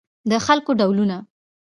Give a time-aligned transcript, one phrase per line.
[0.29, 1.17] د خلکو ډولونه